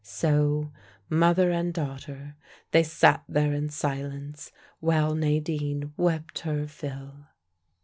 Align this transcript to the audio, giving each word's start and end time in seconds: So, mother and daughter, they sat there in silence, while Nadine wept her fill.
So, 0.03 0.71
mother 1.11 1.51
and 1.51 1.71
daughter, 1.71 2.35
they 2.71 2.81
sat 2.81 3.23
there 3.29 3.53
in 3.53 3.69
silence, 3.69 4.51
while 4.79 5.13
Nadine 5.13 5.93
wept 5.95 6.39
her 6.39 6.65
fill. 6.67 7.27